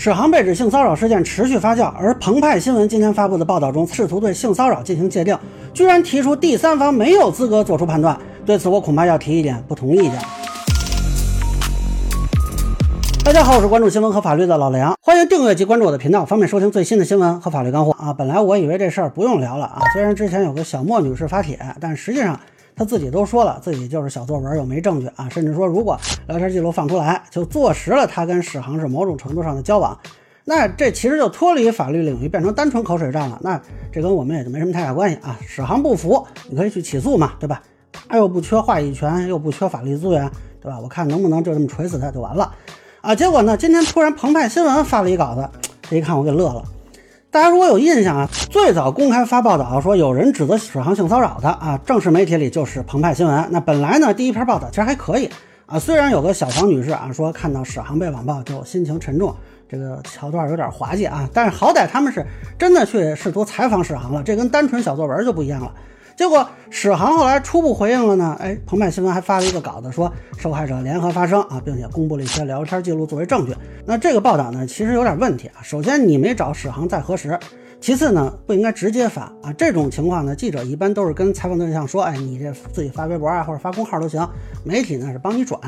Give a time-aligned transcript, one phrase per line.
[0.00, 5.36] 史航被指性骚扰事件持续发酵，而澎湃新闻今天发布的报道中，试图对性骚扰进行界定，
[5.74, 8.16] 居然提出第三方没有资格做出判断。
[8.46, 10.12] 对此，我恐怕要提一点不同意见。
[13.24, 18.12] 大家好，我是关注新闻和法律的老梁，欢迎订阅及关注我的频道，方便收听最新的新闻和法律干货啊。
[18.12, 22.38] 本来我以为这事儿不用聊了啊，虽然之前有个小莫女士发帖，但实际上。
[22.78, 29.98] 他自己都说了，自己就是小作文，又没证据啊，甚至说如果聊天记录放出来，就坐实了他跟史航是某种程度上的交往，
[30.44, 33.38] 那这其实就脱离法律领域，变成单纯口水战了。
[33.42, 33.60] 那
[33.90, 35.36] 这跟我们也就没什么太大关系啊。
[35.44, 37.60] 史航不服，你可以去起诉嘛，对吧？
[38.08, 40.78] 他又不缺话语权，又不缺法律资源，对吧？
[40.80, 42.54] 我看能不能就这么锤死他就完了
[43.00, 43.12] 啊。
[43.12, 45.48] 结果呢，今天突然澎湃新闻发了一稿子，
[45.82, 46.62] 这一看我给乐了。
[47.30, 53.48] 大家如果有印象啊，最早公开发报道说有人指责史航性骚扰的啊，正式媒体里就是澎湃新闻。
[53.50, 55.28] 那本来呢，第一篇报道其实还可以
[55.66, 59.34] 啊，虽然有个小黄女士啊说看到史航被网暴就心情沉重，
[59.68, 62.24] 这个桥段有点滑稽啊，但是好歹他们是
[62.58, 65.70] 真的去试图采访史航了，这跟单纯小作文就不一样了。
[66.18, 73.54] 结果史航后来初步回应了呢，哎，澎湃新闻还发了一个稿子说受害者联合发声啊，并且公布了一些聊天记录作为证据。
[73.86, 75.62] 那这个报道呢，其实有点问题啊。
[75.62, 77.38] 首先你没找史航再核实，
[77.80, 79.52] 其次呢不应该直接发啊。
[79.56, 84.28] 这种情况呢，记者一般都是跟采访对象说，哎，你这自己发微博啊或者发公号都行，
[84.64, 85.60] 媒体呢是帮你转，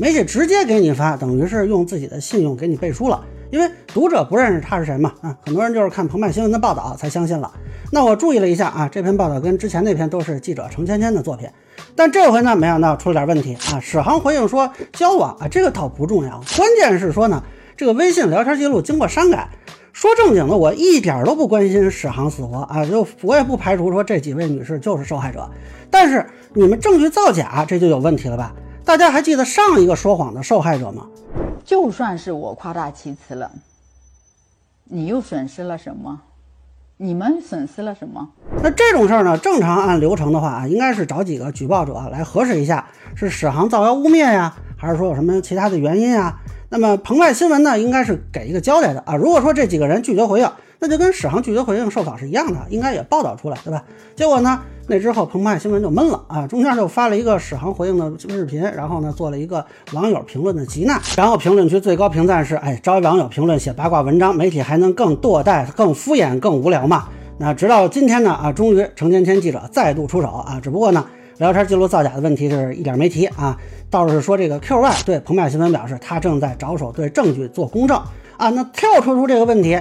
[0.00, 3.24] 媒体直接给你发，等于是用自己的信用给你背书了。
[3.52, 7.52] 因为读者不认识他是谁嘛，啊，很多人就是看澎湃新闻的报道才相信了。
[7.90, 11.46] 那我注意了一下啊，这篇报道跟之前那篇都是记者程芊芊的作品，
[11.94, 13.78] 但这回呢，没想到出了点问题啊。
[13.78, 17.42] 史航回应说交往啊，这个倒不重要，关键是说呢，
[17.76, 19.46] 这个微信聊天记录经过删改。
[19.92, 25.46] 说正经的，我一点都不关心史航死活啊，就我也不排除说这几位女士就是受害者，
[25.90, 28.54] 但是你们证据造假，这就有问题了吧？
[28.82, 31.06] 大家还记得上一个说谎的受害者吗？
[31.64, 33.50] 就算是我夸大其词了，
[34.84, 36.22] 你又损失了什么？
[36.98, 38.28] 你们损失了什么？
[38.62, 39.36] 那这种事儿呢？
[39.38, 42.86] 正常按流程的话啊，应该是找几个举报者来核实一下，
[43.16, 46.38] 是史航造谣污蔑呀，还是说有什么其他的原因啊？
[46.68, 49.16] 那么澎湃新闻呢，应该是给一个交代的啊。
[49.16, 50.50] 如果说这几个人拒绝回应，
[50.82, 53.84] 那就跟史航拒绝回应受访是一样的，应该也报道出来，对吧？
[54.16, 54.60] 结果呢？
[54.88, 67.04] 那之后，澎湃新闻就闷了啊，中间就发了一个史航回应的视频，然后呢，做了一个网友评论的集纳，然后评论区最高评赞是：哎，招网友评论写八卦文章，媒体还能更堕代、更敷衍、更无聊吗？
[67.38, 71.06] 那直到今天呢，啊，终于程芊芊记者再度出手啊，只不过呢，
[71.38, 73.56] 聊天记录造假的问题是一点没提啊，
[73.88, 77.96] 倒是说这个 QY 对澎湃新闻表示，他正在着手对证据做公证
[78.36, 78.50] 啊。
[78.50, 79.78] 那跳出出这个问题，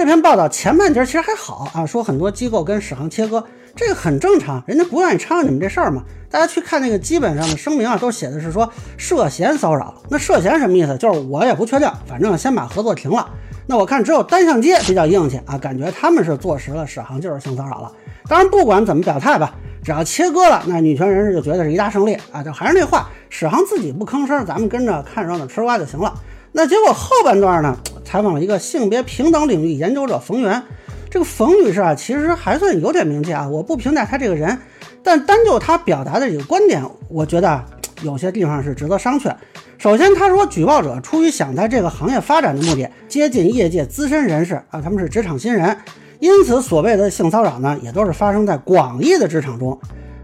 [0.00, 3.44] 这篇报道前半截其实还好啊，说很多机构跟史航切割。
[3.76, 6.02] 这个很正常，人家不愿意掺和你们这事儿嘛。
[6.30, 8.66] 大家去看那个基本上的声明啊，都写的是说
[8.96, 9.92] 涉嫌骚扰。
[10.08, 10.96] 那涉嫌什么意思？
[10.96, 13.28] 就是我也不确定，反正先把合作停了。
[13.66, 17.92] 那我看只有单向街比较硬气啊，感觉他们是坐实了史航就是性骚扰了。
[18.26, 19.52] 当然不管怎么表态吧，
[19.84, 22.42] 只要切割了，那女权人士就觉得是一大胜利啊。
[22.42, 26.14] 就还是那话，史航自己不吭声，咱们跟着看热闹吃瓜就行了。
[26.52, 30.62] 那结果后半段呢，采访了一个性别平等领域研究者冯源。
[31.08, 33.48] 这个冯女士啊，其实还算有点名气啊。
[33.48, 34.58] 我不评价她这个人，
[35.02, 37.64] 但单就她表达的这个观点，我觉得
[38.02, 39.34] 有些地方是值得商榷。
[39.78, 45.76] 首先，她说举报者出于想在这个行业发展的目的，接近业界资深人士啊，他们是职场新人，
[46.20, 49.76] 因此所谓的性骚扰呢，也都是发生在广义的职场中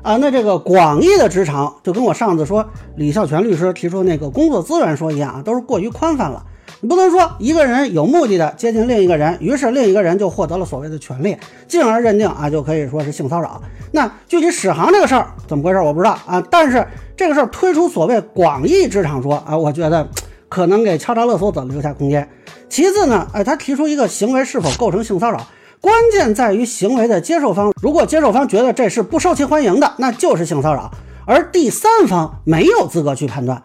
[0.06, 0.16] 啊。
[0.18, 2.64] 那这个广义的职场，就跟我上次说
[2.96, 6.44] 李孝全律师提出那个工作资源说一样啊，都是过于宽泛了。
[6.80, 13.60] 你不能说一个人有目的的接近另一个人，于是另一个人就获得了所谓的权利，进而认定啊就可以说是性骚扰。
[13.92, 16.42] 那具体史航这个事儿怎么回事，我不知道啊。
[16.50, 20.06] 但是这个事儿推出所谓广义职场说啊，我觉得
[20.48, 22.28] 可能给敲诈勒索者留下空间。
[22.68, 25.40] 其次呢，哎，他提出一个行为是否构成性骚扰，
[25.80, 30.90] 关键在于行为的接受方，如果接受方觉得这是不受其欢迎的，那就是性骚扰，
[31.26, 33.62] 而第三方没有资格去判断。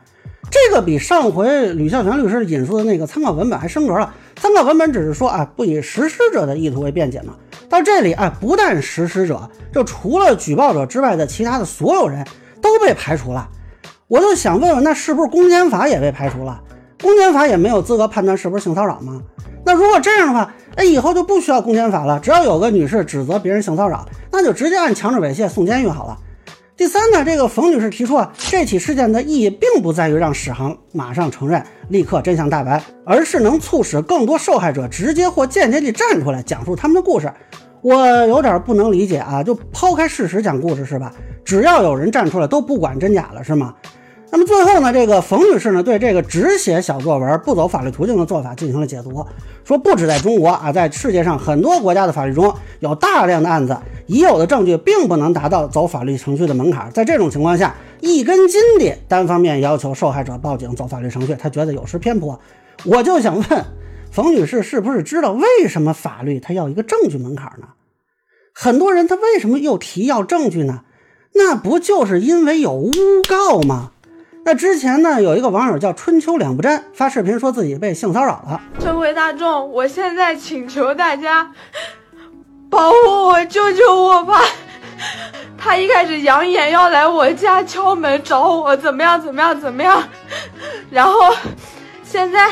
[0.50, 4.14] 这个比上回吕孝全律师引述的那个参考文本还升格了。
[4.36, 7.36] 参考文本只是说啊，不以实施者的意图为辩解嘛。
[7.70, 12.26] 到这里，啊，不但实施者，就除了举报者之外的其他的所有人
[12.62, 13.48] 都被排除了。
[14.10, 16.62] 我就想问问，那是不是公检法也被排除了？
[17.02, 19.22] 公检法也没有资格判断是不是性骚扰吗？
[19.72, 22.20] 那如果这样的话，哎，以后就不需要公检法了。
[22.20, 26.18] 只要有个女士指责别人性骚扰，那就直接按强制猥亵送监狱好了。
[26.76, 37.32] 第三呢，这个冯女士提出啊，这起事件的意义并不在于让史航马上承认、立刻真相大白，而是能促使更多受害者直接或间接地站出来讲述他们的故事。
[37.82, 41.14] 我有点不能理解啊，就抛开事实讲故事是吧？
[41.46, 43.74] 只要有人站出来，都不管真假了是吗？
[44.32, 49.26] 那么最后呢，这个冯女士呢对这个只写小作文不走法律途径的做法进行了解读，
[49.66, 62.40] 说不止在中国啊，在世界上很多国家的法律中有大量的案子，已有的证据并不能达到走法律程序的门槛，在这种情况下，一根筋地单方面要求受害者报警走法律程序，她觉得有失偏颇。
[62.86, 63.46] 我就想问，
[64.12, 67.68] 冯女士是不是知道为什么法律它要一个证据门槛呢？
[68.54, 70.84] 很多人他为什么又提要证据呢？
[71.34, 72.92] 那不就是因为有诬
[73.28, 73.92] 告吗？
[74.44, 78.60] 那之前呢，有一个网友叫春秋两不沾，发视频说自己被性骚扰了。
[78.80, 81.52] 社会大众，我现在请求大家
[82.68, 82.96] 保护
[83.28, 84.42] 我，救救我吧！
[85.60, 89.22] 他一开始扬言要来我家敲门找我，怎么样？
[89.22, 89.62] 怎么样？
[89.62, 90.04] 怎么样？
[90.90, 91.14] 然后
[92.04, 92.50] 现在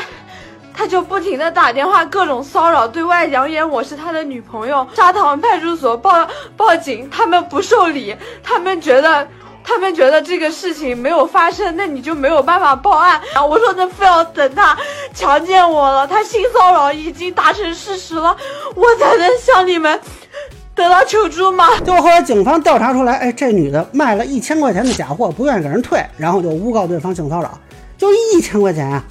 [0.72, 4.86] 他就不停的打电话，各种骚扰，对外扬言我是他的女朋友。
[4.94, 6.24] 沙塘派出所报
[6.56, 8.14] 报警，他们不受理，
[8.44, 9.26] 他们觉得。
[9.70, 13.20] 他们觉得这个事情没有发生，那你就没有办法报案。
[13.32, 14.76] 然后我说，那非要等他
[15.14, 18.36] 强奸我了，他性骚扰已经达成事实了，
[18.74, 20.00] 我才能向你们
[20.74, 21.68] 得到求助吗？
[21.86, 27.56] 就后来警方调查出来，哎，这女的卖了一千块钱的假货，不愿意给人退，然后就诬告对方性骚扰，
[27.96, 29.04] 就一千块钱啊。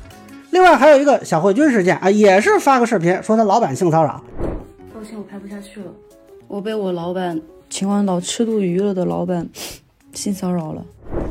[0.51, 4.21] 另外还有一个小慧君事件啊，也是发个视频说他老板性骚扰。
[4.93, 5.91] 抱歉，我拍不下去了，
[6.49, 7.39] 我被我老板
[7.69, 9.47] 秦皇岛吃度娱乐的老板。
[10.13, 10.83] 性骚扰了，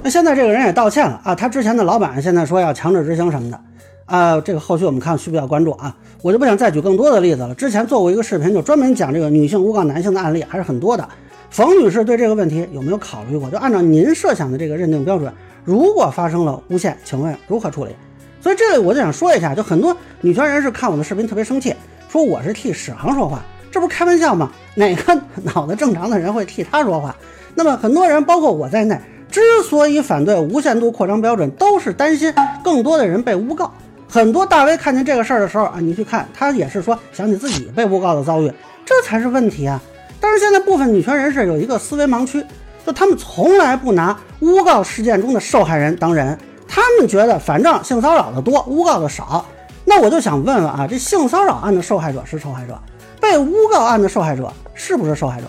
[0.03, 1.35] 那现在这个人也道歉了啊！
[1.35, 3.61] 他之前的老板现在说要强制执行什么的
[4.07, 4.41] 啊？
[4.41, 5.95] 这个后续我们看需不需要关注啊？
[6.23, 7.55] 我就不想再举更多的例子了。
[7.55, 11.07] 之前做过一个视频，就专门讲这个女性诬告男性的案例，还是很多的。
[11.51, 13.51] 冯女士对这个问题有没有考虑过？
[13.51, 15.33] 就按照您设想的这个认定标准，
[15.65, 17.93] 如果发生了诬陷，请问如何处理？
[18.41, 21.75] 所以这里我就想说一下，就很多女权人士看我的视频特别生气，
[22.09, 24.51] 说我是替史航说话，这不是开玩笑吗？
[24.75, 27.15] 哪个 脑子正常的人会替他说话？
[27.59, 28.97] 那么很多人，包括我在内，
[29.29, 32.33] 之所以反对无限度扩张标准，都是担心
[32.63, 33.73] 更多的人被诬告。
[34.09, 38.53] 很多大 V 看见这个事儿的时候啊，你去看，他也是说想起自己被诬告的遭遇，
[38.87, 39.83] 这才是问题啊。
[40.21, 42.41] 但是现在部分女权人士有一个思维盲区，
[42.87, 46.39] 就他们从来不拿诬告事件中的受害人当人，
[46.69, 49.45] 他们觉得反正性骚扰的多，诬告的少。
[49.85, 52.81] 那我就想问问啊，这性骚扰案的受害者是受害者，
[53.21, 55.49] 被诬告案的受害者是不是受害者？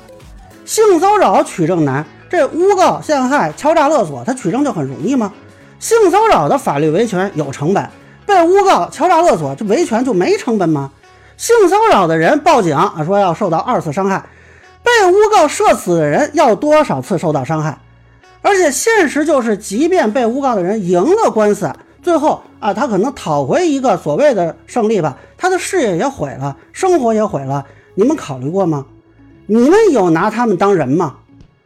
[0.70, 5.34] 性骚扰取证难，这诬告、陷害、敲诈勒索，他取证就很容易吗？
[5.80, 7.90] 性骚扰的法律维权有成本，
[8.24, 10.92] 被诬告、敲诈勒索，这维权就没成本吗？
[11.38, 14.24] 性骚扰的人报警啊，说要受到二次伤害，
[14.84, 17.80] 被诬告涉死的人要多少次受到伤害？
[18.44, 21.74] 而且现实就是，即便被诬告的人赢了官司，
[22.04, 27.66] 最后啊，他可能讨回一个所谓的胜利吧，他的事业也毁了，生活也毁了，
[27.96, 28.86] 你们考虑过吗？
[29.52, 31.16] 你们有拿他们当人吗？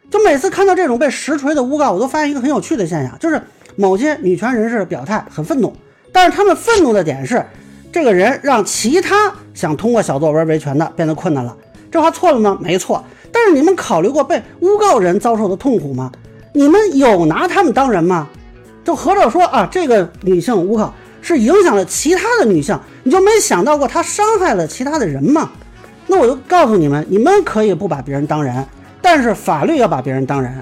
[0.09, 3.41] 就每次看到这种被实锤的诬告，我都发现一个很有趣的现象，就是
[3.75, 5.75] 某些女权人士表态很愤怒，
[6.13, 7.45] 但是他们愤怒的点是，
[7.91, 11.53] 这个人让其他想通过小作文维权的变得困难了。
[11.91, 12.57] 这话错了吗？
[12.61, 13.03] 没错。
[13.33, 16.09] 但是你们考虑过被诬告人遭受的痛苦吗？
[16.53, 18.29] 你们有拿他们当人吗？
[18.85, 25.51] 就合着说啊，这个女性诬告是影响了其他的女性，你就没想到过她伤害了其他的人吗？
[26.07, 28.65] 那我就告诉你们，你们可以不把别人当人，
[29.01, 30.53] 但是法律要把别人当人。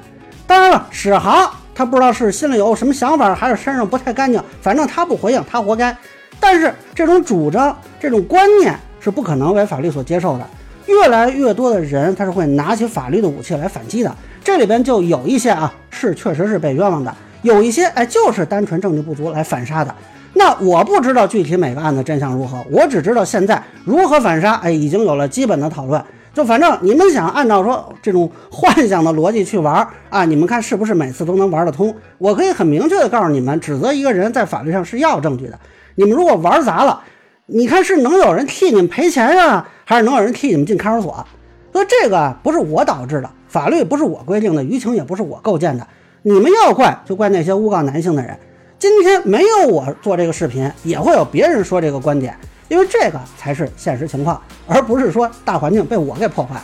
[0.48, 5.96] 当然了，史航他不知道是心里有什么想法，还是身上不太干净，反正他不回应，他活该。
[6.40, 10.48] 但是这种主张、这种观念是不可能为法律所接受的。
[10.88, 14.14] 越来越多的人他是会拿起法律的武器来反击的。
[14.44, 19.94] 这里边就有一些啊，是确实是被冤枉的；有一些哎，就是单纯证据不足来反杀的。
[20.34, 26.02] 那我不知道具体每个案子真相如何，我只知道现在如何反杀，哎，已经有了基本的讨论。
[26.34, 31.94] 就反正你们想按照说这种幻想的逻辑去玩啊，你们看是不是每次都能玩得通？
[32.18, 35.60] 我可以很明确的告诉你们，指责一个人在法律上是要证据的。
[35.96, 37.02] 你们如果玩砸了，
[37.48, 41.28] 你看是能有人替你们赔钱呀，还是能有人替你们进看守所？
[41.74, 45.86] 所以这个不是我导致的，法律不是我规定的，舆情也不是我构建的。
[46.24, 48.38] 你们要怪就怪那些诬告男性的人。
[48.78, 52.36] 今天没有我做这个视频，也会有别人说这个观点，
[52.68, 56.64] 因为这个才是现实情况，而不是说大环境被我给破坏了。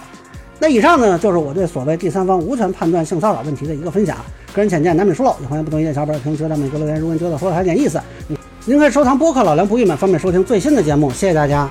[0.60, 4.18] 那以上呢，就是我对所谓第三方无权判断性骚扰问题的一个分享，
[4.54, 8.00] 个人浅见难免疏漏，也欢迎不同意见小伙伴评论区在每个留言，如果您觉得说的还有点意思，
[8.66, 11.10] 您可以收藏播客老梁不郁闷，方便收听最新的节目。
[11.10, 11.68] 谢谢大家。